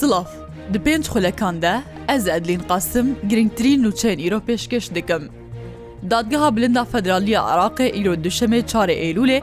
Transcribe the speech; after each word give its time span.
سلااف 0.00 0.28
Di 0.72 0.78
pênc 0.78 1.04
xulekkan 1.10 1.56
de 1.62 1.70
ez 2.08 2.28
Edlîn 2.28 2.60
qasim 2.68 3.06
girngtirîn 3.28 3.82
nûçeyên 3.84 4.26
îro 4.28 4.38
pêşkeş 4.46 4.94
dikim. 4.94 5.28
Dadgeha 6.10 6.56
bilinda 6.56 6.84
Federaliya 6.84 7.40
Iraqê 7.40 7.88
îro 8.00 8.14
duşemê 8.14 8.60
çarê 8.72 8.94
Eylûlê, 9.06 9.40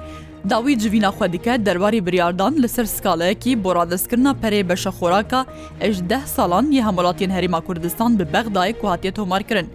dawî 0.50 0.80
civîna 0.80 1.10
xwe 1.10 1.34
dike 1.34 1.66
derbarî 1.66 2.06
biryardan 2.06 2.56
li 2.64 2.70
ser 2.70 2.86
skalayekî 2.86 3.64
boradestkirina 3.64 4.36
perê 4.44 4.70
beşexoraka 4.70 5.46
eş 5.82 5.98
deh 6.10 6.26
salan 6.26 6.66
yê 6.72 6.82
hemolatên 6.82 7.32
Herêma 7.32 7.62
Kurdistan 7.66 8.20
bi 8.20 8.24
bexdayê 8.24 8.80
ku 8.80 8.90
hatiye 8.90 9.14
tomar 9.14 9.44
kirin. 9.44 9.70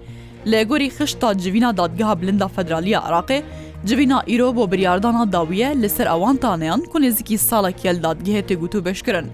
Lêgorî 0.46 0.82
xişta 0.84 1.38
civîna 1.38 1.76
dadgeha 1.76 2.22
bilinda 2.22 2.48
Federaliya 2.48 3.00
Iraqê, 3.00 3.42
civîna 3.86 4.22
îro 4.28 4.56
bo 4.56 4.72
biryardana 4.72 5.32
dawiye 5.32 5.82
li 5.82 5.88
ser 5.88 6.06
awan 6.06 6.36
taneyan 6.36 6.84
ku 6.84 6.98
nêzikî 6.98 7.38
salek 7.38 7.84
yel 7.84 7.96
dadgehê 7.96 8.42
tê 8.48 8.54
gotû 8.62 8.84
beşkirin. 8.84 9.26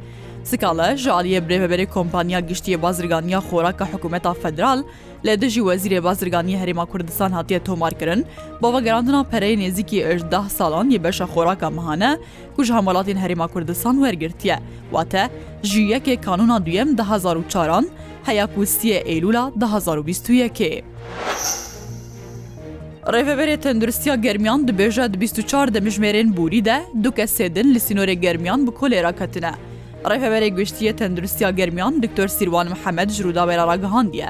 Sikale 0.44 0.96
ji 0.98 1.10
aliyê 1.10 1.40
brêveberê 1.48 1.86
kompaniya 1.88 2.40
giştiye 2.40 2.82
bazirganiya 2.82 3.38
xoraka 3.40 3.86
hikûmeta 3.92 4.34
federal 4.34 4.84
lê 5.24 5.40
dijî 5.40 5.60
wezîrê 5.60 6.04
bazirganiya 6.04 6.58
Herêma 6.60 6.86
Kurdistan 6.86 7.32
hatiye 7.32 7.64
tomarkirin, 7.64 8.26
bavagerandina 8.62 9.24
pereyê 9.32 9.56
nêzikî 9.58 10.08
ejdah 10.14 10.48
salan 10.48 10.90
yê 10.90 11.04
beşa 11.04 11.24
xoraka 11.26 11.70
mihane 11.70 12.18
ku 12.56 12.64
ji 12.64 12.72
hemalatên 12.72 13.16
Herêma 13.16 13.48
Kurdistan 13.48 13.94
wergirtiye. 13.94 14.58
Wate 14.90 15.28
ji 15.62 15.80
yekê 15.80 16.20
kanûna 16.20 16.66
duyem 16.66 16.94
2004an 16.94 17.86
heya 18.24 18.46
kustiye 18.54 18.98
Eylula 18.98 19.50
2021. 19.56 20.82
Rêveberê 23.04 23.56
tenduristiya 23.60 24.14
germiyan 24.14 24.64
dibêje 24.68 25.10
24 25.20 25.74
demijmêrên 25.74 26.36
borî 26.36 26.64
de 26.64 26.82
du 27.04 27.12
kes 27.12 27.40
sêdin 27.40 27.74
li 27.74 27.78
sînorê 27.78 28.12
germiyan 28.12 28.66
bi 28.66 28.70
kolera 28.74 29.12
ketine. 29.16 29.50
ڕێفەبەری 30.10 30.54
گشتیە 30.58 30.92
تەندروستیا 31.00 31.50
گەرمیان 31.58 31.94
دکتۆر 32.04 32.28
سیروان 32.36 32.66
محەممەد 32.74 33.08
ژووداوێرا 33.16 33.64
ڕاگەهاندیە. 33.70 34.28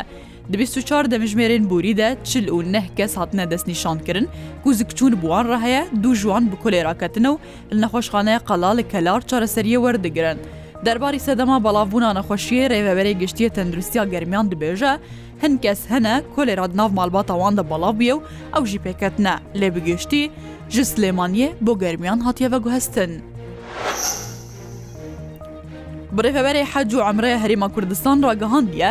24 0.55 1.05
دەمژمێرین 1.13 1.65
بوریدا 1.71 2.09
چل 2.29 2.47
و 2.49 2.59
نەه 2.75 2.87
کەس 2.99 3.13
هاتنە 3.21 3.45
دەستنیشانکردن 3.53 4.27
گوزکچون 4.65 5.13
بوان 5.23 5.45
ڕهەیە 5.53 5.83
دوو 6.03 6.13
ژوان 6.21 6.45
بکولێراکەتنە 6.53 7.29
و 7.33 7.39
نەخۆشخانەیە 7.83 8.45
قەلا 8.49 8.71
لە 8.79 8.85
کەلار 8.93 9.21
چارەسەریە 9.31 9.79
وەردەگرن. 9.85 10.39
دەرباری 10.87 11.25
سەدەما 11.27 11.57
بەڵاوبوونا 11.65 12.11
نەخۆشیە 12.19 12.67
ڕێوەبەری 12.73 13.19
گشتیە 13.23 13.49
تەندروستیا 13.57 14.05
گەرمیان 14.13 14.47
دبێژە، 14.53 14.95
هەن 15.43 15.55
کەس 15.65 15.81
هەنە 15.93 16.15
کۆلێراد 16.35 16.73
ناو 16.79 16.89
مالباتەواندا 16.99 17.63
بەڵاو 17.71 17.95
بیە 18.01 18.15
و 18.17 18.25
ئەو 18.55 18.65
ژی 18.71 18.81
پێکەتنە 18.85 19.35
لێ 19.61 19.69
بگەشتی، 19.75 20.25
ژ 20.75 20.77
سلێمانیە 20.93 21.49
بۆ 21.65 21.73
گەرمیان 21.83 22.21
هاتیەوە 22.27 22.59
گوهستن. 22.65 23.13
برێفەبەری 26.17 26.69
حەج 26.73 26.91
و 26.95 27.05
ئەمرەیە 27.07 27.39
هەریما 27.43 27.69
کوردستان 27.75 28.17
ڕاگەهاندە 28.29 28.91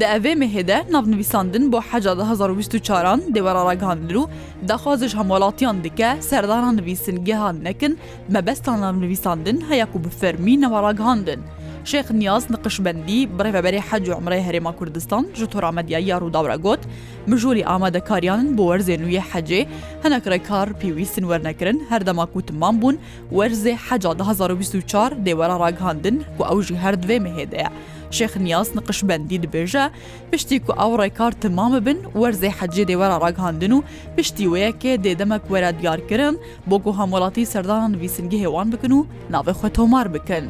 دە 0.00 0.06
ئەوێ 0.12 0.32
مهێدە 0.42 0.78
ناونویساندن 0.92 1.64
بۆ 1.72 1.78
حەجا 1.88 2.12
1940 2.20 3.20
دێوەرە 3.34 3.62
ڕاگەهاندن 3.68 4.16
و 4.16 4.24
داخوازش 4.68 5.12
هەموڵاتیان 5.20 5.76
دیکە 5.84 6.10
سەردانان 6.30 6.74
نوویسن 6.78 7.16
گەهان 7.28 7.56
نەکن 7.66 7.92
مەبەستان 8.34 8.76
ناونویساندن 8.84 9.58
هەیەک 9.68 9.92
و 9.94 10.02
بفەرمی 10.04 10.54
نەوەڕاگەهاندن. 10.62 11.40
شێخ 11.90 12.06
نیاز 12.20 12.44
نقشبندی 12.54 13.18
بڕێڤەبەری 13.38 13.80
حەج 13.88 14.04
و 14.08 14.12
عمرەی 14.18 14.42
هەرێما 14.48 14.72
کوردستان 14.78 15.24
ji 15.38 15.44
تۆرامەدیایی 15.52 16.18
ڕووداورە 16.22 16.56
گوت 16.64 16.82
مژوری 17.30 17.62
ئامادەکاریانن 17.68 18.48
بۆ 18.56 18.62
وەرزێنویە 18.70 19.22
حەجێ 19.30 19.62
هەنەکرێکار 20.04 20.68
پێویستن 20.80 21.24
وەرنەکردن 21.30 21.78
هەردەما 21.90 22.26
کوتممان 22.34 22.74
بوون 22.80 22.96
وەرزێ 23.36 23.74
حەجا 23.86 24.12
2024 24.18 25.12
دێوەرە 25.26 25.56
ڕاگهاندن 25.62 26.16
و 26.38 26.42
ئەوژی 26.48 26.76
هەردوێ 26.84 27.16
مهێدەیە. 27.26 27.70
شێخ 28.16 28.32
نیاز 28.44 28.68
نقشبندی 28.78 29.38
دبێژە 29.44 29.84
پشتی 30.32 30.58
و 30.68 30.72
ئەو 30.80 30.92
ڕێکار 31.00 31.32
تمامە 31.42 31.80
بن 31.86 31.98
وەرزێ 32.20 32.50
حەجێ 32.58 32.84
دێوەرە 32.90 33.16
ڕاگهاندن 33.24 33.72
و 33.76 33.84
پشتی 34.16 34.46
وەیەکێ 34.52 34.92
دێدەمەک 35.04 35.42
وەرە 35.52 35.70
دیارکردن 35.78 36.34
بۆ 36.68 36.76
گو 36.84 36.92
هەموڵاتی 37.00 37.48
سەردانان 37.52 37.92
ویسنگی 38.00 38.42
هێوان 38.44 38.68
بکن 38.72 38.92
و 38.98 39.06
ناوێ 39.34 39.52
خوێ 39.58 39.70
تۆمار 39.76 40.06
بکەن. 40.14 40.46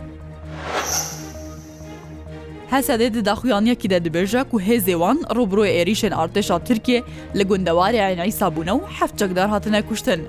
هەسەدێ 2.72 3.08
دداخویانیەکی 3.16 3.90
دەدبێژە 3.94 4.42
و 4.52 4.56
هێزێوان 4.68 5.18
ڕوبرۆی 5.36 5.74
عێریشێن 5.76 6.12
ئارتێشا 6.18 6.56
ترکێ 6.68 6.98
لە 7.38 7.42
گوندەواری 7.48 8.02
عینایی 8.06 8.36
سابوونە 8.40 8.72
و 8.76 8.86
هەفتچەکدار 8.96 9.48
هاتنە 9.54 9.80
کوشتن. 9.88 10.20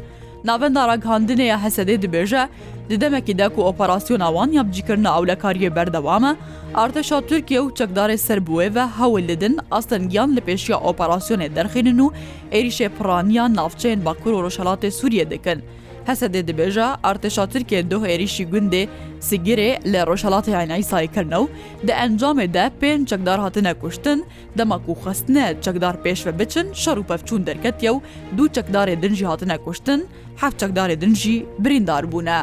ناوەندا 0.47 0.81
ڕگەاندنەیە 0.91 1.57
هەسەدێ 1.63 1.95
دبێژە 2.03 2.43
ددەمەکی 2.89 3.33
دەک 3.41 3.53
و 3.57 3.65
ئۆپەراسسیۆناوان 3.67 4.49
یا 4.57 4.63
بجیکردنا 4.67 5.09
ئەو 5.15 5.23
لە 5.31 5.35
کاریە 5.43 5.69
بەردەوامە، 5.75 6.31
ئارتەشا 6.77 7.19
تورکیا 7.29 7.59
و 7.63 7.73
چەکدارێ 7.77 8.17
سربووێڤە 8.27 8.85
هەول 8.99 9.23
لدن 9.29 9.55
ئاستەنگیان 9.71 10.29
لە 10.37 10.41
پێشیا 10.47 10.77
ئۆپەراسسیۆنێ 10.85 11.47
دەرخێنن 11.57 11.99
و 12.05 12.13
عێریشێ 12.53 12.87
پڕانیان 12.95 13.51
نافچەین 13.59 13.99
باکوور 14.05 14.33
و 14.35 14.43
ڕۆژهڵاتی 14.45 14.93
سووریە 14.97 15.25
دەکەن. 15.33 15.59
Hesedê 16.09 16.47
dibêja 16.47 16.97
artêşa 17.03 17.45
Tirkiye 17.49 17.91
doh 17.91 18.03
êrîşî 18.05 18.43
gundê 18.53 18.87
sigirê 19.21 19.93
li 19.93 19.97
roşalatê 19.97 20.57
aynayî 20.57 20.83
sayîkirne 20.83 21.35
û 21.35 21.47
di 21.87 21.91
encamê 21.91 22.53
de 22.53 22.71
pên 22.81 23.05
çekdar 23.05 23.39
hatine 23.39 23.73
kuştin, 23.73 24.25
dema 24.57 24.77
ku 24.85 24.97
xestine 25.05 25.55
çekdar 25.61 25.95
pêş 26.05 26.25
ve 26.25 26.39
biçin 26.39 26.73
şer 26.73 26.97
û 26.97 27.03
pevçûn 27.05 27.45
derketiye 27.45 27.91
û 27.91 28.01
du 28.37 28.47
çekdarê 28.47 29.01
din 29.01 29.13
jî 29.15 29.25
hatine 29.25 29.57
kuştin, 29.57 30.07
heft 30.41 30.61
çekdarê 30.63 31.01
din 31.01 31.13
jî 31.15 31.45
birîndar 31.59 32.11
bûne. 32.11 32.41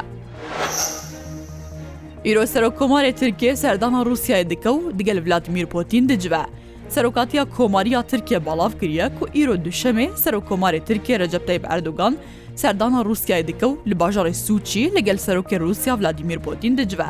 Îro 2.25 2.43
serokkomarê 2.45 3.13
Tirkiye 3.15 3.57
serdana 3.57 4.03
Rûsyayê 4.03 4.51
dike 4.51 4.69
û 4.69 4.99
digel 4.99 5.27
Vladimir 5.27 5.67
Potin 5.67 6.09
dicive. 6.09 6.41
Serokatiya 6.89 7.45
Komariya 7.45 8.03
Tirkiye 8.03 8.47
balav 8.47 8.71
kiriye 8.81 9.09
ku 9.21 9.27
îro 9.35 9.55
düşemê 9.57 10.11
serokkomarê 10.15 10.85
Tirkiye 10.85 11.19
Receptayb 11.19 11.65
Erdogan, 11.69 12.17
سەردانا 12.63 13.01
رووسای 13.09 13.43
دیکە 13.49 13.65
و 13.71 13.77
لە 13.91 13.95
باژارێ 14.03 14.35
سوچی 14.45 14.91
لەگەل 14.97 15.19
سەرۆکە 15.27 15.57
رووسیا 15.65 15.95
ولادیمیر 15.97 16.41
بۆتین 16.47 16.73
دەجوە. 16.81 17.09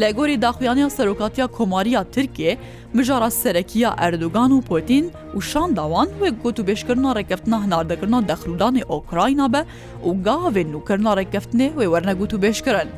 لە 0.00 0.08
گۆری 0.16 0.36
داخوایانیا 0.44 0.88
سەرۆکاتیا 0.98 1.46
کۆماریە 1.56 2.02
ترکێ 2.14 2.50
مژارە 2.96 3.30
سەرەکیە 3.42 3.90
ئەردوگان 4.00 4.50
و 4.52 4.60
پۆتین 4.68 5.04
و 5.36 5.40
شانداوان 5.50 6.08
وێ 6.20 6.30
گوت 6.42 6.56
و 6.60 6.64
بێشکردنا 6.68 7.10
ڕێکەفتنا 7.18 7.56
هەناردەکردنا 7.64 8.20
دەخلودانی 8.30 8.86
ئۆکراینە 8.90 9.46
بە 9.54 9.62
و 10.08 10.12
گاوێن 10.26 10.70
و 10.76 10.84
کردنا 10.88 11.12
ڕێکەفتنێ 11.18 11.68
وێ 11.78 11.86
وەرنەگوت 11.92 12.32
و 12.34 12.40
بێشکردن. 12.44 12.88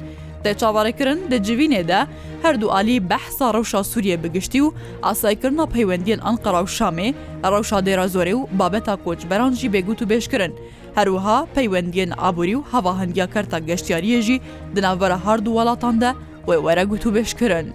تێ 0.44 0.52
چاوەڕێکردن 0.60 1.18
لە 1.30 1.38
جوینێدا 1.46 2.00
هەردوو 2.44 2.72
عالی 2.76 3.02
بەحسا 3.10 3.46
ڕەوشا 3.54 3.80
سووریە 3.90 4.16
بگشتی 4.22 4.60
و 4.62 4.72
ئاسایکردنا 5.04 5.64
پەیوەندیان 5.74 6.20
ئەنقەرا 6.26 6.60
و 6.64 6.72
شامێ 6.78 7.08
ڕەوشا 7.52 7.78
دێرا 7.86 8.06
زۆرێ 8.14 8.34
و 8.36 8.48
بابەتا 8.58 8.94
کۆچبەرانجی 9.04 9.72
بێگوت 9.74 10.00
و 10.02 10.08
بێشکردن 10.10 10.52
هەروها 10.98 11.38
پەیوەندیان 11.56 12.10
ئابووری 12.20 12.54
و 12.58 12.64
هەواهندیا 12.72 13.26
کەرتا 13.34 13.58
گەشتیاریەژی 13.68 14.42
دناوەرە 14.74 15.18
هەردوو 15.26 15.56
وڵاتاندا 15.58 16.10
وێ 16.48 16.56
وەرە 16.64 16.84
گوت 16.90 17.04
و 17.06 17.12
بێشکردن. 17.14 17.66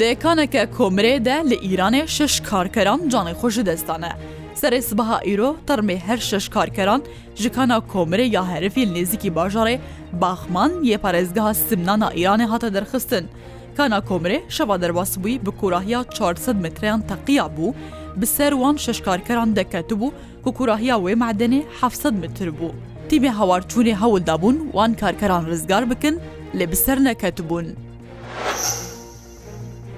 دەیەکانەکە 0.00 0.62
کۆمرێدا 0.76 1.36
لە 1.50 1.56
ئیرانێ 1.66 2.02
شش 2.16 2.34
کارکەران 2.50 3.00
جانێ 3.12 3.34
خۆش 3.40 3.56
دەستانە. 3.68 4.12
Serê 4.56 4.82
sibaha 4.82 5.20
îro 5.24 5.56
termê 5.66 5.96
her 5.96 6.18
şeş 6.18 6.48
karkeran 6.48 7.02
ji 7.34 7.50
kana 7.52 7.76
komirê 7.76 8.22
ya 8.22 8.48
herifî 8.48 8.80
nêzikî 8.80 9.34
bajarê 9.34 9.78
baxman 10.12 10.72
yê 10.82 10.96
parêzgeha 10.98 11.54
simnana 11.54 12.08
İranê 12.14 12.46
hata 12.46 12.74
derxistin. 12.74 13.28
Kana 13.76 13.96
komirê 13.98 14.40
şeva 14.48 14.80
derbas 14.80 15.16
bûî 15.18 15.46
bi 15.46 15.50
kurahiya 15.50 16.04
400 16.20 16.48
metreyan 16.62 17.02
teqiya 17.06 17.44
bû, 17.44 17.74
bi 18.16 18.26
ser 18.26 18.50
wan 18.52 18.76
şeşkarkeran 18.76 19.54
deketibû 19.56 20.10
ku 20.44 20.54
kurahiya 20.54 20.96
wê 20.96 21.12
medenê 21.14 21.62
700 21.82 22.04
metr 22.20 22.46
bû. 22.48 22.70
Tîmê 23.10 23.28
hawarçûnê 23.30 23.92
hewl 23.94 24.26
dabûn 24.26 24.60
wan 24.64 24.94
karkeran 24.94 25.46
rizgar 25.46 25.90
bikin 25.90 26.20
lê 26.54 26.70
bi 26.70 26.76
ser 26.76 27.04
neketibûn. 27.04 27.85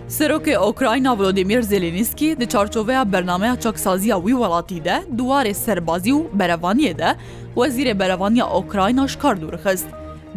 Serokê 0.08 0.58
Okrayna 0.58 1.18
Volodymyr 1.18 1.62
Zelenîskî 1.62 2.36
di 2.40 2.44
çarçoveya 2.48 3.12
bernameya 3.12 3.60
çaksaziya 3.60 4.16
wî 4.16 4.30
welatî 4.30 4.84
de 4.84 5.02
duwarê 5.18 5.54
serbazî 5.54 6.10
û 6.10 6.22
berevaniyê 6.38 6.98
de 6.98 7.16
wezîrê 7.56 7.98
berevaniya 7.98 8.46
Okrayna 8.48 9.08
ji 9.08 9.18
kar 9.18 9.40
dûrxist. 9.40 9.86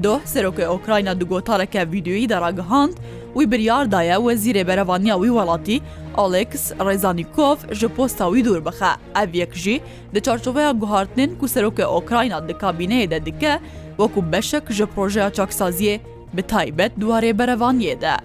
Doh 0.04 0.20
Serokê 0.26 0.68
Okrayna 0.68 1.22
di 1.22 1.24
gotareke 1.24 1.80
vîdeoyî 1.92 2.30
de 2.30 2.42
ragihand, 2.42 2.94
wî 3.34 3.52
biryar 3.52 3.92
daye 3.92 4.14
wezîrê 4.16 4.68
berevaniya 4.68 5.16
wî 5.16 5.28
welatî 5.30 5.80
Alex 6.18 6.72
Rezanîkov 6.86 7.58
ji 7.74 7.88
posta 7.88 8.26
wî 8.26 8.46
dûr 8.46 8.66
bixe 8.66 8.86
ev 9.24 9.30
yek 9.34 9.56
jî 9.56 9.82
di 10.16 10.20
çarçoveya 10.22 10.72
guhartin 10.80 11.36
ku 11.40 11.46
Serokê 11.46 11.86
Okrayna 11.86 12.48
di 12.48 12.52
kabîneyê 12.52 13.10
de 13.12 13.26
dike, 13.26 13.60
وەکو 14.02 14.22
بەشێک 14.34 14.66
ji 14.74 14.84
پرۆژەیا 14.96 15.30
چاکسازیە 15.38 15.96
بە 16.36 16.42
تایبەت 16.54 16.92
دوارێ 17.02 17.32
بەرەوانیێ 17.40 17.96
دە. 18.04 18.16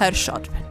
هەر 0.00 0.12
شاد 0.14 0.42
بن. 0.42 0.69